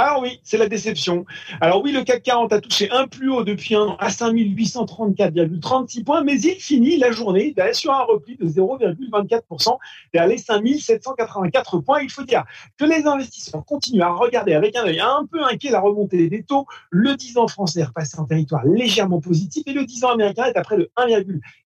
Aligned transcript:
Ah 0.00 0.20
oui, 0.22 0.38
c'est 0.44 0.58
la 0.58 0.68
déception. 0.68 1.26
Alors 1.60 1.82
oui, 1.82 1.90
le 1.90 2.04
CAC 2.04 2.22
40 2.22 2.52
a 2.52 2.60
touché 2.60 2.88
un 2.92 3.08
plus 3.08 3.32
haut 3.32 3.42
depuis 3.42 3.74
un 3.74 3.80
an 3.80 3.96
à 3.96 4.10
5834,36 4.10 6.04
points, 6.04 6.22
mais 6.22 6.40
il 6.40 6.54
finit 6.60 6.98
la 6.98 7.10
journée 7.10 7.52
sur 7.72 7.92
un 7.92 8.04
repli 8.04 8.36
de 8.36 8.46
0,24% 8.46 9.76
vers 10.14 10.28
les 10.28 10.38
5784 10.38 11.80
points. 11.80 12.00
Il 12.00 12.12
faut 12.12 12.22
dire 12.22 12.44
que 12.76 12.84
les 12.84 13.08
investisseurs 13.08 13.64
continuent 13.64 14.02
à 14.02 14.10
regarder 14.10 14.54
avec 14.54 14.76
un 14.76 14.84
œil 14.84 15.00
un 15.00 15.26
peu 15.28 15.42
inquiet 15.42 15.72
la 15.72 15.80
remontée 15.80 16.28
des 16.28 16.44
taux. 16.44 16.66
Le 16.90 17.16
10 17.16 17.38
ans 17.38 17.48
français 17.48 17.80
est 17.80 17.84
repassé 17.84 18.20
en 18.20 18.24
territoire 18.24 18.64
légèrement 18.66 19.20
positif 19.20 19.64
et 19.66 19.72
le 19.72 19.84
10 19.84 20.04
ans 20.04 20.10
américain 20.10 20.44
est 20.44 20.56
à 20.56 20.62
près 20.62 20.76
de 20.76 20.88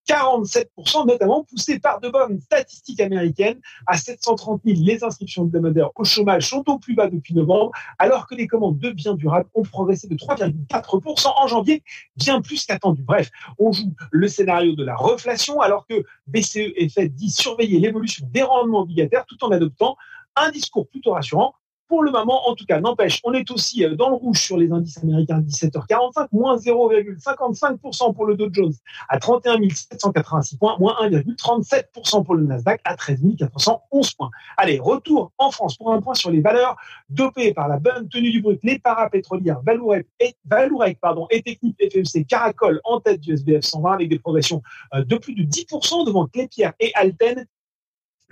1,47%, 0.08 1.06
notamment 1.06 1.44
poussé 1.44 1.78
par 1.78 2.00
de 2.00 2.08
bonnes 2.08 2.40
statistiques 2.40 3.00
américaines. 3.00 3.60
À 3.86 3.96
730 3.96 4.62
000, 4.64 4.78
les 4.82 5.04
inscriptions 5.04 5.44
hebdomadaires 5.44 5.90
au 5.96 6.04
chômage 6.04 6.48
sont 6.48 6.64
au 6.68 6.78
plus 6.78 6.94
bas 6.94 7.08
depuis 7.08 7.34
novembre, 7.34 7.72
alors 7.98 8.26
que 8.26 8.34
les 8.34 8.46
commandes 8.46 8.78
de 8.78 8.90
biens 8.90 9.14
durables 9.14 9.48
ont 9.54 9.62
progressé 9.62 10.08
de 10.08 10.16
3,4% 10.16 11.32
en 11.36 11.46
janvier, 11.46 11.82
bien 12.16 12.40
plus 12.40 12.66
qu'attendu. 12.66 13.02
Bref, 13.02 13.30
on 13.58 13.72
joue 13.72 13.92
le 14.10 14.28
scénario 14.28 14.74
de 14.74 14.84
la 14.84 14.96
reflation, 14.96 15.60
alors 15.60 15.86
que 15.86 16.04
BCE 16.26 16.72
et 16.76 16.88
Fed 16.88 17.14
dit 17.14 17.30
surveiller 17.30 17.78
l'évolution 17.78 18.26
des 18.30 18.42
rendements 18.42 18.80
obligataires 18.80 19.26
tout 19.26 19.42
en 19.44 19.50
adoptant 19.50 19.96
un 20.36 20.50
discours 20.50 20.88
plutôt 20.88 21.12
rassurant 21.12 21.54
pour 21.92 22.02
le 22.02 22.10
moment, 22.10 22.48
en 22.48 22.54
tout 22.54 22.64
cas, 22.64 22.80
n'empêche, 22.80 23.20
on 23.22 23.34
est 23.34 23.50
aussi 23.50 23.84
euh, 23.84 23.94
dans 23.94 24.08
le 24.08 24.14
rouge 24.14 24.40
sur 24.40 24.56
les 24.56 24.72
indices 24.72 24.96
américains 25.02 25.36
à 25.36 25.40
17h45, 25.42 26.28
moins 26.32 26.56
0,55% 26.56 28.14
pour 28.14 28.24
le 28.24 28.34
Dow 28.34 28.48
Jones 28.50 28.72
à 29.10 29.18
31 29.18 29.58
786 29.68 30.56
points, 30.56 30.74
moins 30.78 30.96
1,37% 31.02 32.24
pour 32.24 32.34
le 32.34 32.44
Nasdaq 32.44 32.80
à 32.84 32.96
13 32.96 33.20
411 33.38 34.14
points. 34.14 34.30
Allez, 34.56 34.78
retour 34.78 35.32
en 35.36 35.50
France 35.50 35.76
pour 35.76 35.92
un 35.92 36.00
point 36.00 36.14
sur 36.14 36.30
les 36.30 36.40
valeurs 36.40 36.76
dopées 37.10 37.52
par 37.52 37.68
la 37.68 37.78
bonne 37.78 38.08
tenue 38.08 38.30
du 38.30 38.40
brut. 38.40 38.58
Les 38.62 38.78
parapétrolières 38.78 39.60
Valourec 39.60 40.06
et, 40.18 40.34
Valourec, 40.46 40.98
pardon, 40.98 41.26
et 41.28 41.42
Technip 41.42 41.76
FMC 41.78 42.24
Caracol 42.26 42.80
en 42.84 43.00
tête 43.00 43.20
du 43.20 43.34
SBF 43.34 43.64
120 43.64 43.92
avec 43.92 44.08
des 44.08 44.18
progressions 44.18 44.62
euh, 44.94 45.04
de 45.04 45.18
plus 45.18 45.34
de 45.34 45.42
10% 45.42 46.06
devant 46.06 46.26
Clépierre 46.26 46.72
et 46.80 46.90
Alten 46.94 47.44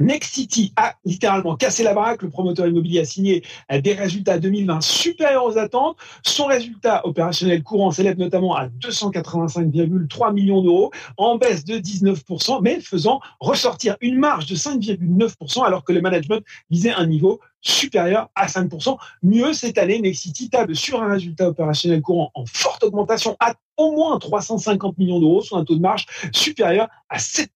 Next 0.01 0.34
City 0.34 0.73
a 0.77 0.95
littéralement 1.05 1.56
cassé 1.56 1.83
la 1.83 1.95
baraque. 1.95 2.23
Le 2.23 2.31
promoteur 2.31 2.67
immobilier 2.67 3.01
a 3.01 3.05
signé 3.05 3.43
des 3.70 3.93
résultats 3.93 4.39
2020 4.39 4.81
supérieurs 4.81 5.45
aux 5.45 5.59
attentes. 5.59 5.97
Son 6.23 6.47
résultat 6.47 7.06
opérationnel 7.06 7.62
courant 7.62 7.91
s'élève 7.91 8.19
notamment 8.19 8.56
à 8.56 8.69
285,3 8.69 10.33
millions 10.33 10.62
d'euros, 10.62 10.91
en 11.17 11.37
baisse 11.37 11.65
de 11.65 11.75
19%, 11.75 12.61
mais 12.62 12.81
faisant 12.81 13.21
ressortir 13.41 13.97
une 14.01 14.19
marge 14.19 14.47
de 14.47 14.56
5,9% 14.56 15.65
alors 15.65 15.84
que 15.84 15.93
le 15.93 16.01
management 16.01 16.43
visait 16.71 16.93
un 16.93 17.06
niveau 17.06 17.41
supérieur 17.61 18.31
à 18.34 18.47
5%. 18.47 18.97
Mieux, 19.23 19.53
cette 19.53 19.78
année, 19.78 20.01
Nexity 20.01 20.48
table 20.48 20.75
sur 20.75 21.03
un 21.03 21.12
résultat 21.12 21.48
opérationnel 21.48 22.01
courant 22.01 22.31
en 22.34 22.45
forte 22.47 22.84
augmentation 22.84 23.37
au 23.81 23.92
moins 23.92 24.19
350 24.19 24.98
millions 24.98 25.20
d'euros 25.20 25.41
sur 25.41 25.56
un 25.56 25.64
taux 25.64 25.75
de 25.75 25.81
marge 25.81 26.05
supérieur 26.33 26.89
à 27.09 27.17
7%. 27.17 27.48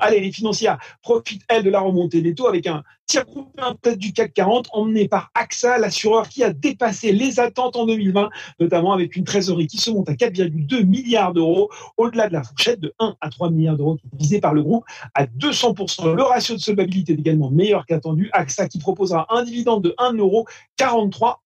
Allez, 0.00 0.20
les 0.20 0.32
financières 0.32 0.78
profitent, 1.02 1.44
elles, 1.48 1.62
de 1.62 1.70
la 1.70 1.80
remontée 1.80 2.22
des 2.22 2.34
taux 2.34 2.48
avec 2.48 2.66
un 2.66 2.82
tir 3.06 3.24
en 3.62 3.74
tête 3.74 3.98
du 3.98 4.12
CAC 4.12 4.34
40 4.34 4.68
emmené 4.72 5.06
par 5.06 5.30
AXA, 5.34 5.78
l'assureur 5.78 6.28
qui 6.28 6.42
a 6.42 6.52
dépassé 6.52 7.12
les 7.12 7.38
attentes 7.38 7.76
en 7.76 7.86
2020, 7.86 8.30
notamment 8.58 8.92
avec 8.92 9.14
une 9.14 9.24
trésorerie 9.24 9.68
qui 9.68 9.78
se 9.78 9.90
monte 9.90 10.08
à 10.08 10.14
4,2 10.14 10.84
milliards 10.84 11.32
d'euros, 11.32 11.70
au-delà 11.96 12.28
de 12.28 12.32
la 12.32 12.42
fourchette 12.42 12.80
de 12.80 12.92
1 12.98 13.14
à 13.20 13.30
3 13.30 13.50
milliards 13.50 13.76
d'euros 13.76 13.98
visée 14.18 14.40
par 14.40 14.54
le 14.54 14.62
groupe 14.62 14.84
à 15.14 15.26
200%. 15.26 16.14
Le 16.14 16.22
ratio 16.22 16.56
de 16.56 16.60
solvabilité 16.60 17.12
est 17.12 17.20
également 17.20 17.50
meilleur 17.50 17.86
qu'attendu. 17.86 18.28
AXA 18.32 18.68
qui 18.68 18.78
proposera 18.78 19.26
un 19.30 19.44
dividende 19.44 19.84
de 19.84 19.94
1,43 19.98 20.18
euro 20.18 20.46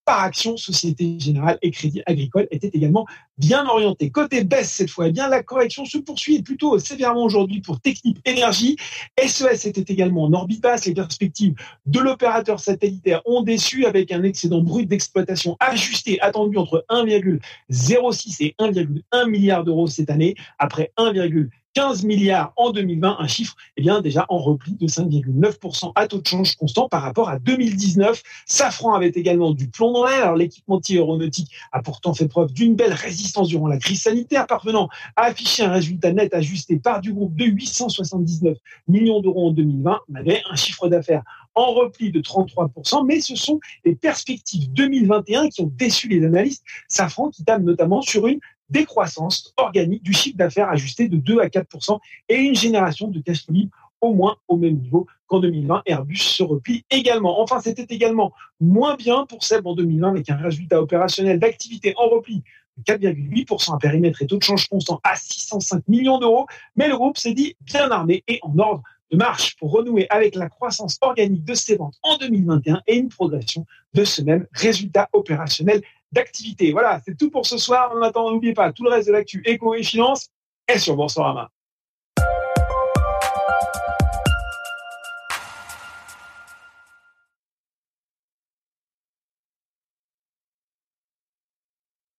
par 0.07 0.21
action. 0.21 0.57
Société 0.57 1.19
Générale 1.19 1.59
et 1.63 1.71
Crédit 1.71 2.03
Agricole 2.07 2.49
étaient 2.51 2.71
également 2.73 3.07
bien 3.37 3.67
orientés. 3.67 4.11
Côté 4.21 4.45
baisse 4.45 4.71
cette 4.71 4.91
fois, 4.91 5.09
eh 5.09 5.13
bien 5.13 5.31
la 5.31 5.43
correction 5.43 5.87
se 5.87 5.97
poursuit 5.97 6.43
plutôt 6.43 6.79
sévèrement 6.79 7.25
aujourd'hui 7.25 7.63
pour 7.63 7.81
Technip 7.81 8.19
Énergie. 8.27 8.77
SES 9.19 9.67
était 9.67 9.91
également 9.91 10.25
en 10.25 10.33
orbite 10.35 10.61
basse. 10.61 10.85
Les 10.85 10.93
perspectives 10.93 11.55
de 11.87 12.01
l'opérateur 12.01 12.61
satellitaire 12.61 13.23
ont 13.25 13.41
déçu 13.41 13.87
avec 13.87 14.13
un 14.13 14.23
excédent 14.23 14.61
brut 14.61 14.87
d'exploitation 14.87 15.57
ajusté 15.59 16.21
attendu 16.21 16.59
entre 16.59 16.85
1,06 16.91 18.45
et 18.45 18.55
1,1 18.61 19.31
milliard 19.31 19.65
d'euros 19.65 19.87
cette 19.87 20.11
année 20.11 20.35
après 20.59 20.93
1,1 20.99 21.49
15 21.75 22.05
milliards 22.05 22.53
en 22.57 22.71
2020, 22.71 23.17
un 23.19 23.27
chiffre 23.29 23.55
eh 23.77 23.83
bien 23.83 24.01
déjà 24.01 24.27
en 24.29 24.39
repli 24.39 24.75
de 24.75 24.87
5,9% 24.87 25.93
à 25.95 26.09
taux 26.09 26.21
de 26.21 26.27
change 26.27 26.57
constant 26.57 26.89
par 26.89 27.03
rapport 27.03 27.29
à 27.29 27.39
2019. 27.39 28.23
Safran 28.47 28.95
avait 28.95 29.11
également 29.11 29.53
du 29.53 29.69
plomb 29.69 29.93
dans 29.93 30.05
l'air. 30.05 30.35
L'équipementier 30.35 30.97
aéronautique 30.97 31.51
a 31.73 31.81
pourtant 31.83 32.13
fait 32.13 32.27
preuve 32.27 32.53
d'une 32.53 32.75
belle 32.75 32.93
résistance 32.93 33.49
durant 33.49 33.69
la 33.69 33.79
crise 33.79 34.03
sanitaire, 34.03 34.47
parvenant 34.47 34.89
à 35.17 35.25
afficher 35.25 35.63
un 35.63 35.71
résultat 35.71 36.13
net 36.13 36.35
ajusté 36.35 36.79
par 36.79 37.01
du 37.01 37.13
groupe 37.13 37.37
de 37.37 37.45
879 37.45 38.59
millions 38.89 39.21
d'euros 39.21 39.49
en 39.49 39.51
2020, 39.53 40.01
malgré 40.09 40.43
un 40.51 40.57
chiffre 40.57 40.89
d'affaires 40.89 41.23
en 41.55 41.73
repli 41.73 42.11
de 42.11 42.21
33%, 42.21 43.07
mais 43.07 43.21
ce 43.21 43.35
sont 43.35 43.61
les 43.85 43.95
perspectives 43.95 44.73
2021 44.73 45.49
qui 45.49 45.63
ont 45.63 45.73
déçu 45.77 46.09
les 46.09 46.25
analystes. 46.25 46.65
Safran 46.89 47.31
qui 47.31 47.45
table 47.45 47.65
notamment 47.65 48.03
sur 48.03 48.27
une 48.27 48.41
décroissance 48.71 49.53
organique 49.57 50.03
du 50.03 50.13
chiffre 50.13 50.37
d'affaires 50.37 50.69
ajusté 50.69 51.09
de 51.09 51.17
2 51.17 51.41
à 51.41 51.47
4% 51.49 51.99
et 52.29 52.37
une 52.37 52.55
génération 52.55 53.09
de 53.09 53.21
cash 53.21 53.47
libre 53.49 53.77
au 54.01 54.15
moins 54.15 54.37
au 54.49 54.57
même 54.57 54.79
niveau 54.79 55.07
qu'en 55.27 55.41
2020. 55.41 55.83
Airbus 55.87 56.17
se 56.17 56.43
replie 56.43 56.85
également. 56.91 57.41
Enfin, 57.41 57.61
c'était 57.61 57.95
également 57.95 58.33
moins 58.61 58.97
bien 58.97 59.27
pour 59.27 59.45
Seb 59.45 59.67
en 59.67 59.75
2020 59.75 60.09
avec 60.09 60.31
un 60.31 60.37
résultat 60.37 60.81
opérationnel 60.81 61.39
d'activité 61.39 61.95
en 61.97 62.09
repli 62.09 62.43
de 62.79 62.93
4,8% 62.93 63.75
à 63.75 63.79
périmètre 63.79 64.23
et 64.23 64.27
taux 64.27 64.39
de 64.39 64.43
change 64.43 64.69
constant 64.69 65.01
à 65.05 65.17
605 65.17 65.87
millions 65.89 66.19
d'euros. 66.19 66.47
Mais 66.77 66.89
le 66.89 66.97
groupe 66.97 67.19
s'est 67.19 67.35
dit 67.35 67.57
bien 67.61 67.91
armé 67.91 68.25
et 68.27 68.39
en 68.43 68.59
ordre 68.59 68.83
de 69.11 69.17
marche 69.17 69.57
pour 69.57 69.73
renouer 69.73 70.07
avec 70.09 70.35
la 70.35 70.49
croissance 70.49 70.97
organique 71.01 71.45
de 71.45 71.55
ses 71.55 71.77
ventes 71.77 71.97
en 72.03 72.17
2021 72.17 72.83
et 72.87 72.97
une 72.97 73.09
progression 73.09 73.67
de 73.95 74.05
ce 74.05 74.23
même 74.23 74.47
résultat 74.53 75.09
opérationnel 75.13 75.83
d'activité. 76.13 76.73
Voilà, 76.73 77.01
c'est 77.05 77.17
tout 77.17 77.31
pour 77.31 77.47
ce 77.47 77.59
soir. 77.59 77.93
En 77.93 78.03
attendant, 78.03 78.33
n'oubliez 78.33 78.55
pas, 78.55 78.73
tout 78.73 78.85
le 78.85 78.91
reste 78.91 79.09
de 79.09 79.13
l'actu 79.13 79.43
éco 79.45 79.75
et 79.75 79.83
finance 79.83 80.29
est 80.67 80.79
sur 80.79 80.97
Boursorama. 80.97 81.51